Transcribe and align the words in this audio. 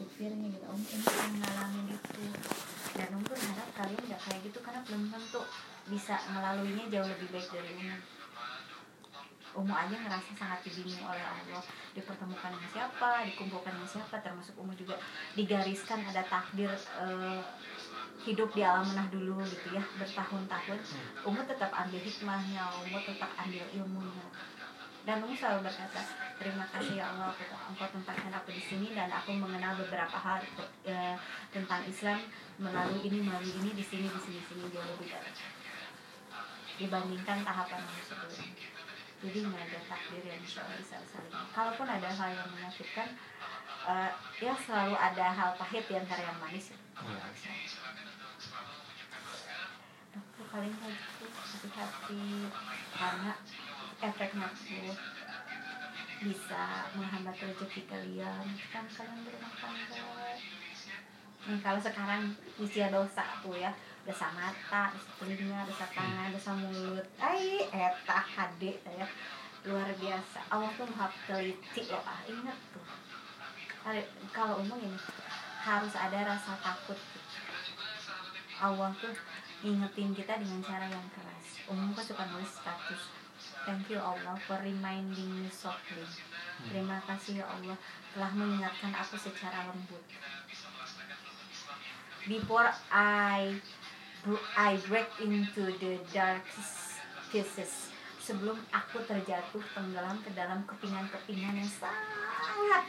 supirnya 0.00 0.48
gitu. 0.48 0.64
Om 0.64 0.80
ini 0.80 1.04
yang 1.04 1.34
ngalamin 1.44 1.86
itu. 1.92 2.24
Dan 2.96 3.08
om 3.12 3.22
berharap 3.28 3.68
kalian 3.76 4.02
nggak 4.08 4.22
kayak 4.24 4.40
gitu 4.48 4.58
karena 4.64 4.80
belum 4.88 5.02
tentu 5.12 5.40
bisa 5.92 6.16
melaluinya 6.32 6.84
jauh 6.88 7.08
lebih 7.08 7.28
baik 7.28 7.48
dari 7.52 7.70
umum 7.76 8.00
Umu 9.50 9.74
aja 9.74 9.90
ngerasa 9.98 10.30
sangat 10.38 10.62
dibimbing 10.62 11.02
oleh 11.02 11.26
Allah. 11.26 11.58
Dipertemukan 11.90 12.54
dengan 12.54 12.70
siapa, 12.70 13.26
dikumpulkan 13.26 13.74
dengan 13.74 13.90
siapa, 13.90 14.22
termasuk 14.22 14.54
Umu 14.54 14.70
juga 14.78 14.94
digariskan 15.34 16.06
ada 16.06 16.22
takdir 16.22 16.70
eh, 16.70 17.42
hidup 18.22 18.54
di 18.54 18.62
alam 18.62 18.86
menah 18.86 19.10
dulu 19.10 19.42
gitu 19.50 19.74
ya 19.74 19.82
bertahun-tahun. 19.98 20.78
Umu 21.26 21.42
tetap 21.50 21.74
ambil 21.74 21.98
hikmahnya, 21.98 22.62
Umu 22.86 22.98
tetap 23.02 23.30
ambil 23.42 23.66
ilmunya 23.74 24.24
dan 25.08 25.24
Umu 25.24 25.32
selalu 25.32 25.64
berkata 25.64 26.02
terima 26.36 26.64
kasih 26.68 27.00
ya 27.00 27.08
Allah 27.08 27.32
engkau 27.72 27.88
tempatkan 27.88 28.32
aku 28.36 28.52
di 28.52 28.60
sini 28.60 28.92
dan 28.92 29.08
aku 29.08 29.32
mengenal 29.32 29.72
beberapa 29.80 30.16
hal 30.16 30.44
eh, 30.84 31.16
tentang 31.48 31.80
Islam 31.88 32.20
melalui 32.60 33.00
ini 33.08 33.24
melalui 33.24 33.52
ini 33.64 33.70
di 33.72 33.84
sini 33.84 34.06
di 34.08 34.20
sini 34.20 34.38
di 34.40 34.46
sini 34.48 34.62
jauh 34.68 34.84
lebih 34.84 35.08
baik 35.08 35.36
dibandingkan 36.80 37.44
tahapan 37.44 37.80
Umu 37.84 38.02
sebelumnya. 38.04 38.48
Jadi 39.20 39.38
nggak 39.44 39.64
ada 39.68 39.80
takdir 39.84 40.24
yang 40.24 40.40
bisa 40.40 40.64
bisa 40.80 40.96
saling 41.04 41.36
kalaupun 41.52 41.84
ada 41.84 42.08
hal 42.08 42.30
yang 42.32 42.48
menyakitkan 42.56 43.08
uh, 43.84 44.10
ya 44.40 44.56
selalu 44.56 44.96
ada 44.96 45.26
hal 45.28 45.50
pahit 45.60 45.84
di 45.84 45.94
antara 45.96 46.24
yang 46.24 46.40
manis. 46.40 46.72
Ya. 46.72 46.76
Aku 50.16 50.42
paling 50.48 50.72
gitu 50.72 51.24
hati-hati 51.28 52.48
karena 52.96 53.32
efek 54.00 54.32
nafsu 54.32 54.96
bisa 56.20 56.88
menghambat 56.96 57.36
rezeki 57.36 57.84
kalian. 57.88 58.44
Kan 58.72 58.84
kalian 58.88 59.20
berumah 59.24 59.52
tangga. 59.60 60.04
Nih, 61.48 61.60
kalau 61.64 61.80
sekarang 61.80 62.36
usia 62.60 62.92
dosa 62.92 63.24
tuh 63.40 63.56
ya 63.56 63.72
dosa 64.04 64.28
mata, 64.32 64.92
dosa 64.92 65.10
telinga, 65.20 65.64
dosa 65.68 65.86
tangan, 65.92 66.32
dosa 66.32 66.52
mulut. 66.56 67.06
Ay, 67.20 67.64
eta 67.68 68.20
hade 68.20 68.80
ya. 68.84 69.06
Luar 69.68 69.88
biasa. 69.92 70.40
Allah 70.48 70.72
tuh 70.72 70.88
maha 70.88 71.12
teliti 71.28 71.84
loh 71.88 72.04
ah 72.04 72.20
ingat 72.24 72.56
tuh. 72.72 72.84
Kalau 74.32 74.60
umum 74.60 74.80
ini 74.80 74.96
harus 75.60 75.92
ada 75.96 76.24
rasa 76.24 76.56
takut. 76.60 76.96
Allah 78.60 78.92
tuh 79.00 79.12
ngingetin 79.64 80.12
kita 80.16 80.40
dengan 80.40 80.60
cara 80.64 80.88
yang 80.88 81.08
keras. 81.12 81.64
Umum 81.68 81.92
kan 81.92 82.04
suka 82.04 82.24
nulis 82.28 82.52
status 82.60 83.20
thank 83.64 83.88
you 83.88 83.98
Allah 83.98 84.36
for 84.46 84.58
reminding 84.60 85.30
me 85.40 85.48
softly 85.48 86.04
terima 86.68 87.00
kasih 87.08 87.40
ya 87.40 87.46
Allah 87.48 87.76
telah 88.12 88.30
mengingatkan 88.34 88.92
aku 88.92 89.16
secara 89.16 89.70
lembut 89.70 90.04
before 92.28 92.68
I 92.92 93.56
I 94.52 94.76
break 94.84 95.08
into 95.24 95.72
the 95.80 95.96
darkest 96.12 97.00
pieces 97.32 97.88
sebelum 98.20 98.60
aku 98.68 99.00
terjatuh 99.08 99.64
tenggelam 99.72 100.20
ke 100.20 100.30
dalam 100.36 100.60
kepingan-kepingan 100.68 101.56
yang 101.56 101.70
sangat 101.72 102.84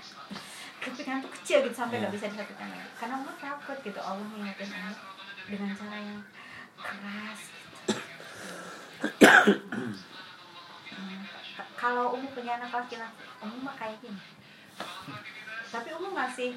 kepingan 0.82 1.24
tuh 1.24 1.32
kecil 1.40 1.64
gitu 1.64 1.76
sampai 1.78 2.04
nggak 2.04 2.12
Iya. 2.12 2.18
bisa 2.20 2.28
disatukan 2.36 2.68
lagi 2.68 2.90
karena 3.00 3.16
Allah 3.24 3.36
takut 3.40 3.78
gitu 3.80 4.02
Allah 4.02 4.26
mengingatkan 4.28 4.70
Allah 4.76 5.00
dengan 5.48 5.70
cara 5.78 5.98
yang 5.98 6.22
keras 6.76 7.40
gitu. 7.48 7.94
Kalau 11.82 12.14
Umu 12.14 12.30
punya 12.38 12.62
anak 12.62 12.70
laki-laki 12.70 13.26
Umu 13.42 13.66
mah 13.66 13.74
kayak 13.74 13.98
gini. 14.06 14.22
Tapi 15.74 15.90
Umu 15.98 16.14
ngasih 16.14 16.54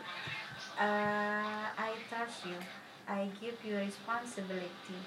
uh, 0.76 1.66
I 1.72 1.96
trust 2.12 2.44
you. 2.44 2.60
I 3.08 3.32
give 3.40 3.56
you 3.64 3.80
responsibility. 3.80 5.00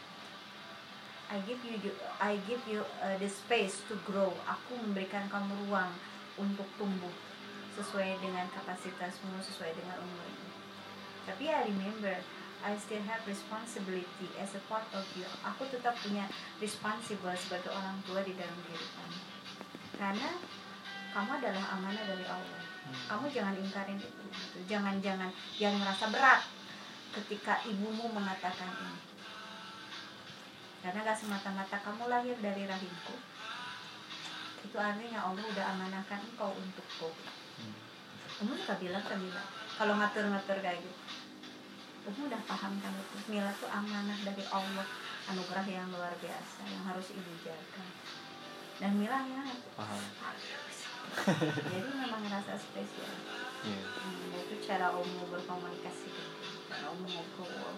I 1.30 1.38
give 1.46 1.62
you 1.62 1.78
I 2.18 2.42
give 2.50 2.66
you 2.66 2.82
uh, 2.98 3.14
the 3.22 3.30
space 3.30 3.86
to 3.94 3.96
grow. 4.10 4.34
Aku 4.50 4.74
memberikan 4.82 5.30
kamu 5.30 5.70
ruang 5.70 5.94
untuk 6.34 6.66
tumbuh 6.82 7.14
sesuai 7.78 8.18
dengan 8.18 8.50
kapasitasmu 8.50 9.38
sesuai 9.46 9.70
dengan 9.78 10.02
umurmu. 10.02 10.50
Tapi 11.30 11.46
I 11.46 11.70
remember 11.70 12.18
I 12.66 12.74
still 12.82 13.06
have 13.06 13.22
responsibility 13.30 14.34
as 14.42 14.58
a 14.58 14.64
part 14.66 14.90
of 14.98 15.06
you. 15.14 15.30
Aku 15.46 15.70
tetap 15.70 15.94
punya 16.02 16.26
responsible 16.58 17.38
sebagai 17.38 17.70
orang 17.70 18.02
tua 18.10 18.26
di 18.26 18.34
dalam 18.34 18.57
karena 19.98 20.30
kamu 21.12 21.30
adalah 21.42 21.66
amanah 21.76 22.04
dari 22.06 22.26
Allah. 22.30 22.62
Kamu 22.88 23.28
jangan 23.28 23.58
ingkarin 23.58 24.00
itu 24.00 24.24
gitu. 24.32 24.58
jangan 24.72 24.96
jangan 25.04 25.28
jangan 25.60 25.84
merasa 25.84 26.06
berat 26.08 26.42
ketika 27.20 27.60
ibumu 27.68 28.08
mengatakan 28.14 28.72
ini. 28.72 29.02
Karena 30.86 31.04
gak 31.04 31.20
semata-mata 31.20 31.78
kamu 31.84 32.08
lahir 32.08 32.38
dari 32.40 32.64
rahimku 32.64 33.18
itu 34.68 34.78
artinya 34.84 35.24
Allah 35.24 35.46
udah 35.48 35.66
amanahkan 35.74 36.20
engkau 36.28 36.52
untukku. 36.52 37.10
Umu 38.44 38.54
suka 38.60 38.76
bilang 38.84 39.02
ke 39.06 39.16
Mila? 39.16 39.44
Kalau 39.80 39.96
ngatur-ngatur 39.96 40.60
kayak 40.60 40.84
gitu. 40.84 41.02
Umu 42.12 42.28
udah 42.28 42.42
paham 42.44 42.76
kan? 42.84 42.92
Itu 42.92 43.18
Mila 43.32 43.54
tuh 43.56 43.72
amanah 43.72 44.18
dari 44.28 44.44
Allah 44.52 44.88
anugerah 45.28 45.66
yang 45.68 45.88
luar 45.92 46.12
biasa 46.20 46.62
yang 46.68 46.84
harus 46.88 47.12
ibu 47.12 47.32
jaga 47.44 47.84
dan 48.78 48.92
Mila 48.96 49.20
ya 49.26 49.42
paham. 49.74 50.02
Jadi 51.74 51.90
memang 51.98 52.22
ngerasa 52.22 52.54
spesial. 52.56 53.10
Iya. 53.66 53.82
Hmm, 53.84 54.38
itu 54.38 54.56
cara 54.62 54.94
Umu 54.94 55.34
berkomunikasi 55.34 56.14
cara 56.70 56.94
Umu 56.94 57.10
ngobrol 57.10 57.74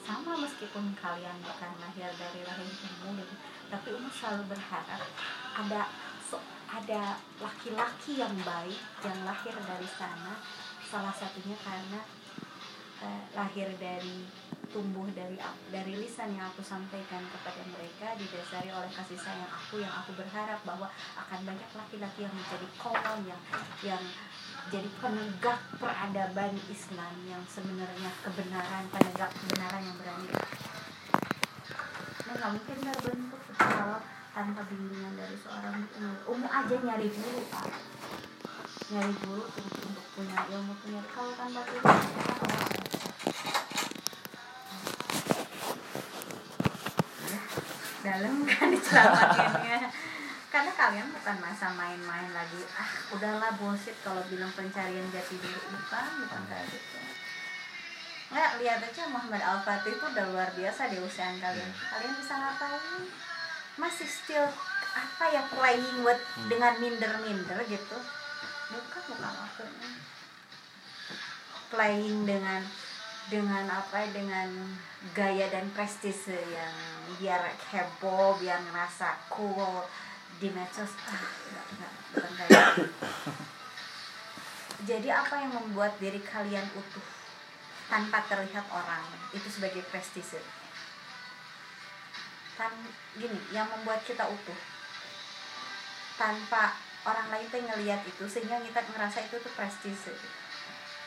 sama 0.00 0.32
meskipun 0.42 0.96
kalian 0.96 1.38
bukan 1.44 1.72
lahir 1.76 2.08
dari 2.16 2.40
rahim 2.42 2.66
Umu 3.04 3.20
gitu 3.20 3.34
tapi 3.68 3.88
Umu 3.94 4.08
selalu 4.10 4.48
berharap 4.48 5.02
ada 5.54 5.82
so- 6.24 6.42
ada 6.66 7.20
laki-laki 7.38 8.22
yang 8.22 8.34
baik 8.46 8.78
yang 9.02 9.18
lahir 9.26 9.54
dari 9.54 9.88
sana. 9.90 10.38
Salah 10.86 11.14
satunya 11.14 11.54
karena 11.62 12.00
eh, 13.02 13.22
lahir 13.34 13.68
dari 13.78 14.26
tumbuh 14.70 15.06
dari 15.10 15.34
dari 15.74 15.92
lisan 15.98 16.30
yang 16.38 16.46
aku 16.46 16.62
sampaikan 16.62 17.22
kepada 17.26 17.62
mereka 17.74 18.14
didasari 18.14 18.70
oleh 18.70 18.90
kasih 18.90 19.18
sayang 19.18 19.50
aku 19.50 19.82
yang 19.82 19.90
aku 19.90 20.14
berharap 20.14 20.62
bahwa 20.62 20.86
akan 21.18 21.40
banyak 21.42 21.70
laki-laki 21.74 22.22
yang 22.22 22.34
menjadi 22.34 22.66
kaum 22.78 23.20
yang 23.26 23.42
yang 23.82 24.02
jadi 24.70 24.86
penegak 25.02 25.58
peradaban 25.82 26.54
Islam 26.70 27.14
yang 27.26 27.42
sebenarnya 27.50 28.10
kebenaran 28.22 28.84
penegak 28.94 29.30
kebenaran 29.34 29.82
yang 29.82 29.96
berani. 29.98 30.28
Nah 32.30 32.34
nggak 32.38 32.50
mungkin 32.54 32.76
terbentuk 32.78 33.42
kalau 33.58 33.98
tanpa 34.30 34.62
bimbingan 34.70 35.14
dari 35.18 35.34
seorang 35.34 35.82
umum 35.98 36.16
umum 36.30 36.46
aja 36.46 36.76
nyari 36.78 37.08
guru 37.10 37.42
pak. 37.50 37.66
Nyari 38.90 39.12
guru 39.26 39.42
untuk, 39.42 39.66
untuk 39.90 40.06
punya 40.14 40.38
ilmu 40.54 40.74
punya 40.78 41.02
kalau 41.10 41.32
tanpa 41.34 41.66
itu 41.66 42.29
dicelamatinnya 48.90 49.78
karena 50.50 50.72
kalian 50.74 51.06
bukan 51.14 51.36
masa 51.38 51.70
main-main 51.78 52.26
lagi 52.34 52.58
ah 52.74 52.90
udahlah 53.14 53.54
bullshit 53.54 53.94
kalau 54.02 54.18
bilang 54.26 54.50
pencarian 54.58 55.06
jati 55.14 55.38
diri. 55.38 55.62
Bukan 55.70 56.04
bukan 56.26 56.42
kayak 56.50 56.66
gitu. 56.74 56.98
Nggak 58.34 58.50
lihat 58.58 58.82
aja 58.82 59.02
Muhammad 59.06 59.42
Al 59.46 59.62
Fatih 59.62 59.94
itu 59.94 60.04
udah 60.10 60.26
luar 60.34 60.50
biasa 60.58 60.90
di 60.90 60.98
usiaan 60.98 61.38
kalian. 61.38 61.70
Kalian 61.70 62.14
bisa 62.18 62.34
ngapain? 62.34 63.02
Masih 63.78 64.10
still 64.10 64.46
apa 64.90 65.24
ya 65.30 65.42
playing 65.54 66.02
with 66.02 66.22
dengan 66.50 66.74
minder-minder 66.82 67.58
gitu. 67.70 67.98
Bukan 68.74 69.02
bukan 69.06 69.32
maksudnya. 69.38 69.90
Playing 71.70 72.26
dengan 72.26 72.66
dengan 73.28 73.68
apa 73.68 74.06
ya, 74.06 74.08
dengan 74.16 74.48
gaya 75.12 75.50
dan 75.52 75.68
prestise 75.76 76.32
yang 76.32 76.74
biar 77.20 77.42
heboh 77.74 78.38
biar 78.40 78.56
ngerasa 78.64 79.28
cool 79.28 79.84
di 80.40 80.48
medsos. 80.54 80.94
Ah 81.04 81.20
enggak, 81.20 81.66
enggak, 81.74 81.92
bukan 82.14 82.32
kayak 82.38 82.48
gitu. 82.48 82.82
jadi 84.90 85.08
apa 85.12 85.34
yang 85.44 85.52
membuat 85.52 85.92
diri 86.00 86.22
kalian 86.24 86.64
utuh 86.72 87.06
tanpa 87.92 88.24
terlihat 88.24 88.64
orang? 88.72 89.04
Itu 89.36 89.48
sebagai 89.52 89.84
prestise. 89.92 90.40
Tan 92.56 92.72
gini 93.18 93.40
yang 93.52 93.68
membuat 93.68 94.00
kita 94.08 94.24
utuh 94.24 94.58
tanpa 96.16 96.76
orang 97.08 97.32
lain 97.32 97.48
tuh 97.48 97.60
ngelihat 97.64 98.04
itu 98.04 98.24
sehingga 98.28 98.60
kita 98.60 98.80
ngerasa 98.92 99.24
itu 99.24 99.36
tuh 99.40 99.52
prestise. 99.56 100.12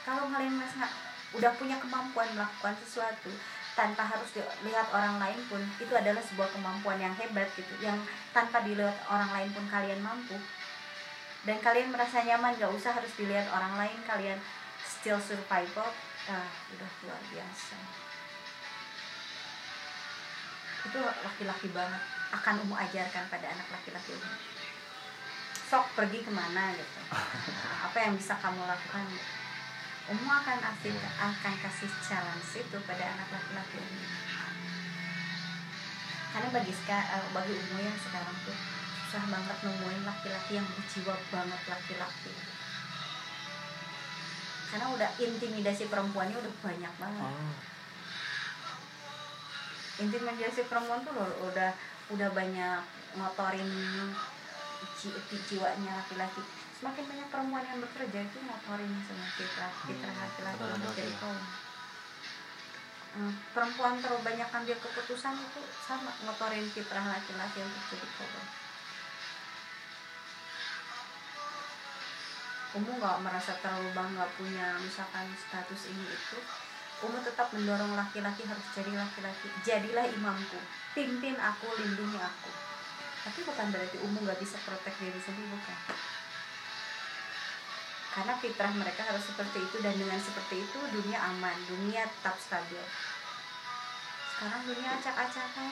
Kalau 0.03 0.27
kalian 0.27 0.57
merasa 0.57 0.89
udah 1.33 1.51
punya 1.57 1.77
kemampuan 1.81 2.29
melakukan 2.37 2.77
sesuatu 2.81 3.33
tanpa 3.73 4.05
harus 4.05 4.29
dilihat 4.37 4.85
orang 4.93 5.17
lain 5.17 5.39
pun 5.49 5.61
itu 5.81 5.89
adalah 5.89 6.21
sebuah 6.21 6.49
kemampuan 6.53 7.01
yang 7.01 7.13
hebat 7.17 7.49
gitu 7.57 7.73
yang 7.81 7.97
tanpa 8.29 8.61
dilihat 8.61 8.93
orang 9.09 9.29
lain 9.33 9.49
pun 9.49 9.65
kalian 9.65 10.01
mampu. 10.01 10.37
Dan 11.43 11.59
kalian 11.59 11.91
merasa 11.91 12.23
nyaman 12.23 12.55
gak 12.55 12.71
usah 12.71 12.95
harus 12.95 13.11
dilihat 13.19 13.49
orang 13.51 13.75
lain 13.75 13.99
kalian 14.07 14.39
still 14.85 15.19
survival 15.19 15.89
ah 16.29 16.49
udah 16.71 16.91
luar 17.03 17.21
biasa. 17.33 17.75
Itu 20.87 20.99
laki-laki 21.01 21.67
banget 21.73 22.01
akan 22.31 22.63
umu 22.63 22.77
ajarkan 22.77 23.27
pada 23.27 23.45
anak 23.51 23.67
laki-laki 23.73 24.15
umu 24.15 24.53
sok 25.73 25.89
pergi 25.97 26.21
ke 26.21 26.29
mana 26.29 26.69
gitu. 26.77 27.01
Apa 27.89 27.97
yang 27.97 28.13
bisa 28.13 28.37
kamu 28.37 28.61
lakukan 28.61 29.09
umu 30.11 30.27
akan 30.27 30.57
kasih 30.59 30.95
akan 30.99 31.53
kasih 31.63 31.91
challenge 32.03 32.51
itu 32.59 32.77
pada 32.83 33.03
anak 33.15 33.27
laki-laki 33.31 33.77
umu 33.79 34.07
karena 36.33 36.49
bagi 36.49 36.73
uh, 36.73 37.27
bagi 37.31 37.53
umu 37.53 37.77
yang 37.77 37.97
sekarang 38.01 38.35
tuh 38.41 38.57
susah 39.05 39.23
banget 39.29 39.57
nemuin 39.61 40.01
laki-laki 40.01 40.57
yang 40.57 40.65
berjiwa 40.65 41.13
banget 41.29 41.61
laki-laki. 41.69 42.33
Karena 44.73 44.89
udah 44.89 45.09
intimidasi 45.21 45.85
perempuannya 45.85 46.33
udah 46.33 46.53
banyak 46.65 46.93
banget. 46.97 47.29
Oh 47.29 47.53
intimidasi 50.01 50.65
perempuan 50.65 51.05
tuh 51.05 51.13
loh 51.13 51.29
udah 51.53 51.69
udah 52.09 52.29
banyak 52.33 52.81
ngotorin 53.13 53.69
ji, 54.97 55.13
jiwanya 55.45 56.01
laki-laki 56.01 56.41
semakin 56.79 57.05
banyak 57.05 57.27
perempuan 57.29 57.65
yang 57.65 57.79
bekerja 57.81 58.19
itu 58.25 58.37
ngotorin 58.41 58.93
sama 59.05 59.27
kita 59.37 59.67
kita 59.89 60.09
laki-laki 60.09 61.13
kaum 61.21 61.39
hmm, 63.17 63.33
perempuan 63.53 64.01
terlalu 64.01 64.21
banyak 64.25 64.49
ambil 64.49 64.77
keputusan 64.81 65.35
itu 65.37 65.61
sama 65.85 66.11
ngotorin 66.25 66.65
fitrah 66.69 67.05
laki-laki 67.05 67.59
untuk 67.61 67.83
jadi 67.93 68.07
kaum 68.17 68.47
umum 72.73 72.97
nggak 72.97 73.21
merasa 73.21 73.53
terlalu 73.61 73.93
bangga 73.93 74.25
punya 74.33 74.73
misalkan 74.81 75.29
status 75.37 75.93
ini 75.93 76.09
itu 76.09 76.41
Umu 77.03 77.19
tetap 77.19 77.51
mendorong 77.51 77.99
laki-laki 77.99 78.47
harus 78.47 78.63
jadi 78.71 78.95
laki-laki. 78.95 79.51
Jadilah 79.67 80.07
imamku, 80.07 80.55
pimpin 80.95 81.35
aku, 81.35 81.67
lindungi 81.75 82.15
aku. 82.15 82.51
Tapi 83.27 83.39
bukan 83.43 83.67
berarti 83.75 83.97
Umu 83.99 84.23
nggak 84.23 84.39
bisa 84.39 84.55
protek 84.63 84.95
diri 85.03 85.19
sendiri, 85.19 85.51
bukan. 85.51 85.77
Karena 88.13 88.33
fitrah 88.37 88.71
mereka 88.77 89.01
harus 89.09 89.25
seperti 89.25 89.57
itu 89.65 89.81
dan 89.81 89.97
dengan 89.97 90.21
seperti 90.21 90.61
itu 90.61 90.79
dunia 90.93 91.17
aman, 91.33 91.57
dunia 91.65 92.05
tetap 92.05 92.37
stabil. 92.37 92.83
Sekarang 94.37 94.61
dunia 94.69 94.89
acak-acakan. 95.01 95.71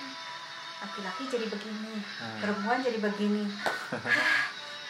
Laki-laki 0.82 1.30
jadi 1.30 1.46
begini, 1.46 2.02
hmm. 2.02 2.40
perempuan 2.42 2.82
jadi 2.82 2.98
begini. 2.98 3.46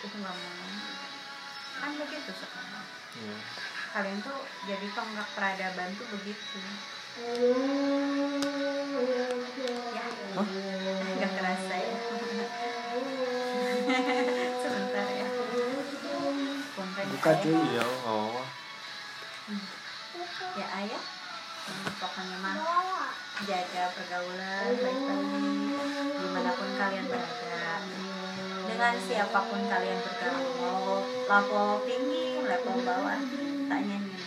itu 0.07 0.15
nggak 0.15 0.35
mau. 0.39 0.71
Kan 1.83 1.91
begitu 1.99 2.31
sekarang. 2.31 2.87
Yeah 3.19 3.71
kalian 3.91 4.23
tuh 4.23 4.39
jadi 4.71 4.87
tonggak 4.95 5.27
peradaban 5.35 5.91
tuh 5.99 6.07
begitu 6.15 6.55
ya 9.91 10.05
huh? 10.39 10.47
nggak 11.19 11.31
kerasa 11.35 11.75
ya 11.75 11.95
buka 17.21 17.37
dulu. 17.37 17.77
Ya 17.77 17.85
oh 18.09 18.41
ya 20.57 20.67
ayah. 20.81 21.03
Pokoknya 22.01 22.37
mah 22.41 22.57
jaga 23.45 23.93
pergaulan 23.93 24.73
baik-baik. 24.73 25.29
Di 26.17 26.27
mana 26.33 26.51
pun 26.57 26.69
kalian 26.81 27.05
berada. 27.05 27.77
Dengan 28.65 28.93
siapa 28.97 29.39
pun 29.53 29.61
kalian 29.69 30.01
bergaul 30.01 31.05
level 31.29 31.69
tinggi 31.85 32.41
level 32.41 32.77
bawah. 32.89 33.21
Tanya 33.69 33.97
nih 34.01 34.25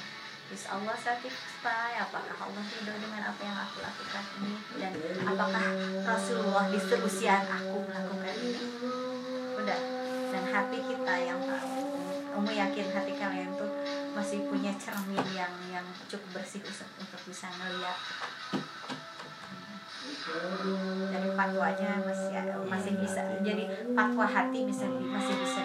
Is 0.55 0.71
Allah 0.71 0.95
satisfy 0.95 1.99
apakah 1.99 2.47
Allah 2.47 2.63
ridho 2.63 2.95
dengan 2.95 3.27
apa 3.27 3.43
yang 3.43 3.59
aku 3.59 3.83
lakukan 3.83 4.25
ini? 4.39 4.55
Dan 4.79 4.95
apakah 5.27 5.67
Rasulullah 6.07 6.71
di 6.71 6.79
seusiaan 6.79 7.43
aku 7.59 7.91
melakukan 7.91 8.39
ini? 8.39 8.63
Udah. 9.59 9.81
Dan 10.31 10.45
hati 10.47 10.79
kita 10.79 11.15
yang 11.27 11.43
tahu 11.43 11.94
Umu 12.35 12.51
yakin 12.51 12.91
hati 12.91 13.13
kalian 13.15 13.55
tuh 13.55 13.71
masih 14.15 14.47
punya 14.51 14.75
cermin 14.75 15.23
yang 15.35 15.55
yang 15.71 15.87
cukup 16.11 16.43
bersih 16.43 16.63
untuk 16.99 17.21
bisa 17.31 17.47
melihat 17.63 17.99
dari 21.15 21.31
fatwanya 21.37 22.01
masih 22.03 22.33
masih 22.67 22.93
bisa 22.99 23.21
jadi 23.45 23.65
fatwa 23.93 24.27
hati 24.27 24.67
bisa 24.67 24.87
masih 24.89 25.35
bisa 25.39 25.61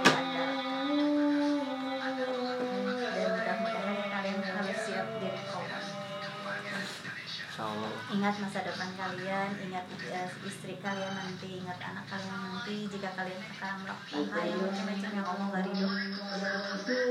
diandalkan 7.60 8.16
ingat 8.16 8.36
masa 8.40 8.60
depan 8.64 8.90
kalian 8.96 9.52
ingat 9.68 9.84
uh, 9.92 10.48
istri 10.48 10.80
kalian 10.80 11.12
nanti 11.12 11.60
ingat 11.60 11.76
anak 11.84 12.08
kalian 12.08 12.40
nanti. 12.40 12.88
Jika 12.88 13.10
kalian 13.20 13.40
sekarang 13.52 13.80
melakukan 13.84 14.24
hal 14.32 14.44
yang 14.48 14.62
macam-macam 14.64 15.12
yang 15.12 15.26
ngomong 15.28 15.50
gak 15.52 15.64
ridho 15.68 15.88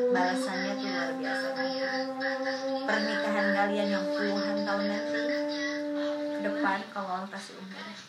balasannya 0.08 0.72
tuh 0.80 0.88
luar 0.88 1.10
biasa 1.20 1.46
pernikahan 2.88 3.46
kalian 3.52 3.88
yang 3.92 4.04
puluhan 4.08 4.56
tahun 4.64 4.84
nanti 4.88 5.20
ke 6.32 6.38
depan 6.40 6.78
kalau 6.96 7.10
Allah 7.12 7.28
kasih 7.28 7.54
umur 7.60 8.07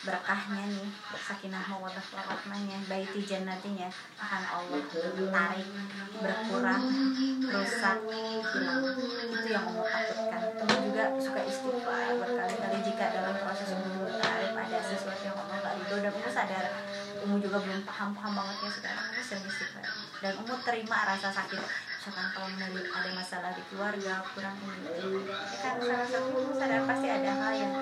berkahnya 0.00 0.64
nih 0.64 0.88
sakinah 1.20 1.60
mawadah 1.68 2.06
warahmahnya 2.16 2.78
baiti 2.88 3.20
jannatinya. 3.20 3.92
Akan 4.16 4.44
Allah 4.48 4.80
tarik 4.88 5.68
berkurang 6.16 6.84
rusak 7.44 7.98
hilang. 8.08 8.80
Itu 9.28 9.48
yang 9.52 9.64
Allah 9.68 9.84
takutkan. 9.86 10.40
Kamu 10.56 10.76
juga 10.88 11.04
suka 11.20 11.40
istighfar 11.44 12.16
berkali-kali 12.16 12.78
jika 12.80 13.04
dalam 13.12 13.34
proses 13.44 13.68
umur 13.76 14.08
tarik 14.16 14.52
ada 14.56 14.78
sesuatu 14.80 15.22
yang 15.24 15.36
Allah 15.36 15.56
gak 15.60 15.74
ridho 15.76 15.96
dan 16.00 16.12
Umu 16.16 16.30
sadar. 16.32 16.64
Umu 17.20 17.36
juga 17.36 17.60
belum 17.60 17.84
paham-paham 17.84 18.32
banget 18.32 18.56
ya 18.64 18.70
sekarang 18.72 19.04
Umu 19.12 19.22
sering 19.22 19.44
istighfar. 19.44 19.84
Dan 20.24 20.32
Umu 20.40 20.54
terima 20.64 20.98
rasa 21.04 21.28
sakit. 21.28 21.60
Misalkan 22.00 22.32
kalau 22.32 22.48
ada 22.72 23.10
masalah 23.12 23.52
di 23.52 23.60
keluarga 23.68 24.24
kurang 24.32 24.56
ini 24.64 25.20
ya 25.28 25.58
kan 25.60 25.76
salah 25.84 26.08
satu 26.08 26.32
Umu 26.32 26.52
sadar 26.56 26.88
pasti 26.88 27.08
ada 27.12 27.30
hal 27.36 27.52
yang 27.52 27.72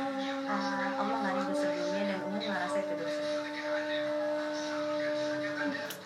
uh, 0.42 0.98
Allah 0.98 1.16
gak 1.22 1.34
ridho 1.38 1.54
sebelumnya 1.54 1.97
dan 2.38 2.46
Umu 2.46 2.54
ngerasa 2.54 2.78
itu 2.78 2.94
dosa 2.94 3.22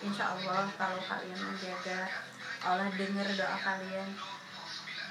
Insya 0.03 0.25
Allah 0.33 0.65
kalau 0.73 0.99
kalian 1.05 1.37
menjaga 1.37 1.99
Allah 2.65 2.89
dengar 2.89 3.27
doa 3.37 3.57
kalian 3.61 4.09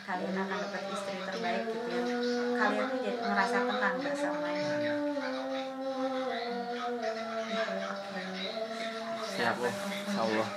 kalian 0.03 0.35
akan 0.35 0.59
dapat 0.67 0.83
istri 0.91 1.15
terbaik 1.23 1.63
gitu 1.71 1.87
ya. 1.95 2.03
Kalian 2.59 2.85
tuh 2.91 2.99
jadi 3.07 3.19
ngerasa 3.23 3.57
tenang 3.71 3.97
bersamanya 4.03 4.95
siap 9.33 9.57
Allah 10.19 10.49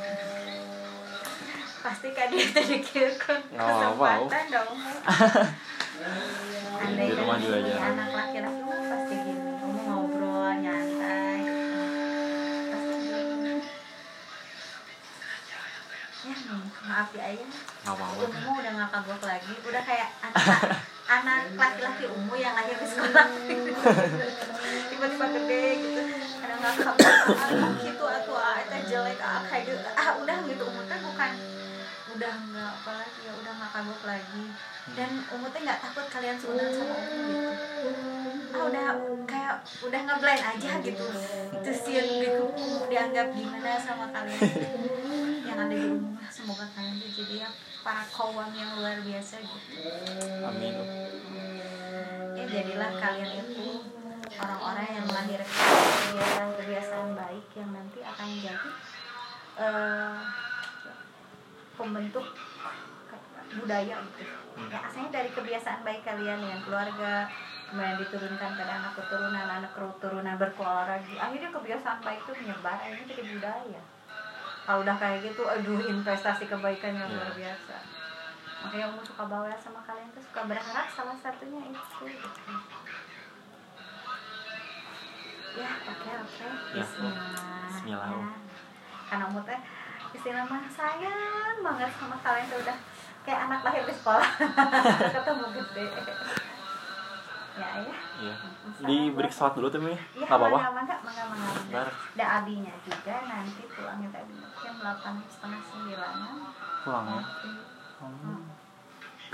pasti 1.86 2.10
kan 2.18 2.28
dia 2.34 2.50
tadi 2.50 2.78
kira 2.82 3.14
kesempatan 3.14 4.46
dong 4.50 4.74
andai 6.82 7.06
di 7.10 7.14
rumah 7.14 7.38
juga 7.38 7.58
aja 7.62 7.74
anak 7.78 8.10
laki-laki 8.10 8.65
maaf 16.86 17.10
ya 17.14 17.24
ayah 17.30 17.50
ummu 17.86 18.52
udah 18.58 18.72
nggak 18.74 18.90
kagok 18.90 19.22
lagi. 19.22 19.54
Udah 19.62 19.84
kayak 19.86 20.10
anak 20.26 20.82
anak 21.06 21.42
laki-laki 21.54 22.06
ummu 22.10 22.34
yang 22.34 22.58
lahir 22.58 22.74
di 22.82 22.88
sekolah. 22.90 23.26
Tiba-tiba 24.90 25.26
gede 25.38 25.64
gitu. 25.86 26.02
Kadang 26.42 26.60
nggak 26.62 26.76
kagok 26.82 27.74
gitu 27.86 28.06
atau 28.10 28.36
ah 28.38 28.58
itu 28.58 28.78
jelek 28.90 29.22
ah 29.22 29.42
kayak 29.46 29.64
gitu. 29.70 29.86
Ah 29.94 30.18
udah 30.18 30.38
gitu 30.50 30.64
ummu 30.66 30.82
teh 30.90 30.98
bukan 30.98 31.32
udah 32.16 32.34
nggak 32.48 32.72
apa 32.80 32.92
lagi 32.96 33.20
ya 33.22 33.34
udah 33.38 33.52
nggak 33.54 33.72
kagok 33.76 34.02
lagi. 34.10 34.46
Dan 34.98 35.12
ummu 35.30 35.48
teh 35.54 35.62
nggak 35.62 35.80
takut 35.86 36.06
kalian 36.10 36.38
sunat 36.42 36.70
sama 36.74 36.96
ummu 37.06 37.54
gitu. 37.62 37.90
Ah 38.56 38.62
udah 38.66 38.86
kayak 39.30 39.56
udah 39.86 40.00
ngeblind 40.10 40.42
aja 40.42 40.72
gitu. 40.82 41.06
Itu 41.54 41.72
sih 41.74 42.02
gitu 42.02 42.50
dianggap 42.90 43.30
gimana 43.30 43.78
sama 43.78 44.10
kalian 44.10 44.42
yang 45.56 45.72
ada 45.72 45.76
di 45.80 45.88
rumah. 45.88 46.28
Semoga 46.28 46.68
kalian 46.76 47.00
jadi 47.00 47.48
ya 47.48 47.50
para 47.80 48.04
kawan 48.12 48.52
yang 48.52 48.76
luar 48.76 49.00
biasa 49.00 49.40
gitu. 49.40 49.72
Amin. 50.44 50.76
Ya 52.36 52.44
jadilah 52.44 52.92
kalian 53.00 53.32
itu 53.40 53.68
orang-orang 54.36 54.88
yang 55.00 55.06
melahirkan 55.08 55.48
kebiasaan-kebiasaan 56.12 57.10
baik 57.16 57.46
yang 57.56 57.72
nanti 57.72 58.00
akan 58.04 58.28
menjadi 58.36 58.70
uh, 59.56 60.20
pembentuk 61.80 62.28
budaya 63.56 63.96
gitu. 64.12 64.24
Ya 64.68 64.80
asalnya 64.84 65.24
dari 65.24 65.30
kebiasaan 65.32 65.88
baik 65.88 66.04
kalian 66.04 66.44
yang 66.44 66.60
keluarga 66.68 67.32
kemudian 67.72 67.96
diturunkan 67.98 68.52
pada 68.60 68.74
anak 68.84 68.94
keturunan 69.00 69.48
anak 69.48 69.72
keturunan 69.72 70.36
berkeluarga. 70.36 71.00
Akhirnya 71.00 71.50
kebiasaan 71.56 72.04
baik 72.04 72.20
itu 72.28 72.32
menyebar 72.44 72.76
akhirnya 72.76 73.08
jadi 73.08 73.24
budaya 73.40 73.95
kalau 74.66 74.82
udah 74.82 74.98
kayak 74.98 75.22
gitu 75.22 75.46
aduh 75.46 75.78
investasi 75.78 76.50
kebaikan 76.50 76.98
yang 76.98 77.06
luar 77.14 77.30
iya. 77.38 77.54
biasa. 77.54 77.78
Makanya 78.66 78.86
Umu 78.90 79.02
suka 79.06 79.24
bawa 79.30 79.54
sama 79.62 79.86
kalian 79.86 80.10
tuh 80.10 80.26
suka 80.26 80.42
berharap 80.50 80.90
salah 80.90 81.14
satunya 81.22 81.70
itu. 81.70 82.06
Ya 85.56 85.70
oke 85.86 86.10
oke. 86.18 86.48
Ya, 86.74 86.82
Bismillah 86.82 87.62
Bismillah, 87.70 88.10
Ya. 88.10 88.30
Karena 89.06 89.24
Umu 89.30 89.46
teh 89.46 89.60
istilah 90.18 90.44
mah 90.50 90.66
sayang 90.66 91.62
banget 91.62 91.92
sama 92.02 92.18
kalian 92.26 92.50
tuh 92.50 92.60
udah. 92.66 92.78
Kayak 93.22 93.40
anak 93.50 93.62
lahir 93.66 93.84
di 93.86 93.94
sekolah. 93.94 94.30
Ketemu 95.14 95.46
gede 95.54 95.86
ya 97.56 97.68
ya 97.82 97.96
Iya. 98.16 98.36
Di 98.80 98.98
break 99.12 99.32
sholat 99.32 99.54
dulu 99.60 99.68
tuh 99.68 99.80
Mi. 99.84 99.92
Iya, 99.92 100.00
Enggak 100.24 100.40
apa-apa. 100.40 100.58
mangga, 100.72 100.96
mangga, 101.04 101.24
mangga. 101.28 101.84
Dan 102.16 102.28
abinya 102.32 102.74
juga 102.84 103.16
nanti 103.28 103.62
pulangnya 103.68 104.10
tadi 104.12 104.34
jam 104.64 104.74
delapan 104.80 105.14
setengah 105.28 105.62
sembilanan. 105.68 106.36
Pulang 106.88 107.06
ya. 107.12 107.22
Hmm. 108.00 108.40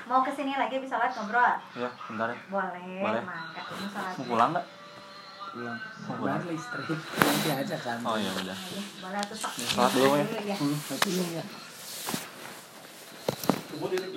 Mau 0.10 0.22
ke 0.26 0.32
sini 0.34 0.58
lagi 0.58 0.82
bisa 0.82 0.98
lihat 0.98 1.14
ngobrol? 1.14 1.46
Ya, 1.78 1.90
bentar 2.10 2.28
ya. 2.34 2.38
Boleh, 2.50 3.02
Boleh. 3.06 3.22
mangga. 3.22 3.62
Ini 3.70 3.88
salat. 3.94 4.14
Mau 4.18 4.26
pulang 4.26 4.50
nggak? 4.58 4.66
pulang 5.52 5.78
Mau 6.08 6.16
pulang? 6.16 6.40
istri 6.48 6.80
nanti 6.88 7.50
aja 7.52 7.76
kan 7.76 8.00
Oh 8.08 8.16
iya 8.16 8.32
udah. 8.32 8.56
Iya, 8.56 8.82
Boleh 9.04 9.22
tuh 9.28 9.38
sok. 9.38 9.52
Ya, 9.60 9.68
salat 9.68 9.92
dulu, 9.94 10.16
ya. 10.16 10.26
ya. 10.42 10.56
hmm, 10.58 10.78
tapi 10.90 11.10
ya 11.38 11.44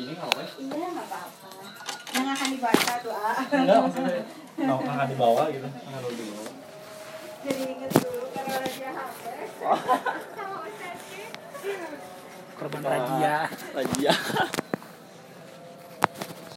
ini 0.04 0.12
nggak 0.14 1.06
apa-apa 1.08 1.48
Yang 2.24 2.32
akan 2.40 2.48
dibaca 2.56 2.92
doa. 3.04 3.32
Enggak 3.52 3.78
maksudnya. 3.84 4.22
Mau 4.64 4.80
akan 4.80 5.08
dibawa 5.12 5.42
gitu. 5.52 5.68
Akan 5.68 6.00
dibawa. 6.08 6.44
Jadi 7.44 7.62
inget 7.76 7.90
dulu 8.00 8.24
karena 8.32 8.56
raja 8.64 8.88
HP. 8.96 9.22
Sama 10.32 10.56
Ustaz. 10.64 11.00
korban 12.54 12.82
rajia 12.86 13.36
Lagi 13.76 13.98
ya. 14.00 14.14